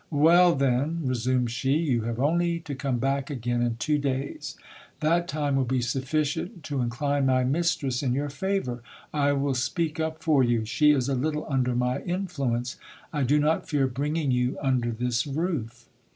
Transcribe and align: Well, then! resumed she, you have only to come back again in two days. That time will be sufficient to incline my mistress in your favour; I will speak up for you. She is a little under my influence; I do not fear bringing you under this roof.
Well, 0.09 0.55
then! 0.55 1.01
resumed 1.05 1.51
she, 1.51 1.73
you 1.77 2.01
have 2.05 2.19
only 2.19 2.59
to 2.61 2.73
come 2.73 2.97
back 2.97 3.29
again 3.29 3.61
in 3.61 3.75
two 3.75 3.99
days. 3.99 4.57
That 4.99 5.27
time 5.27 5.55
will 5.55 5.63
be 5.63 5.79
sufficient 5.83 6.63
to 6.63 6.81
incline 6.81 7.27
my 7.27 7.43
mistress 7.43 8.01
in 8.01 8.13
your 8.15 8.31
favour; 8.31 8.81
I 9.13 9.33
will 9.33 9.53
speak 9.53 9.99
up 9.99 10.23
for 10.23 10.43
you. 10.43 10.65
She 10.65 10.89
is 10.89 11.07
a 11.07 11.13
little 11.13 11.45
under 11.47 11.75
my 11.75 11.99
influence; 12.01 12.77
I 13.13 13.21
do 13.21 13.39
not 13.39 13.69
fear 13.69 13.85
bringing 13.85 14.31
you 14.31 14.57
under 14.59 14.89
this 14.89 15.27
roof. 15.27 15.87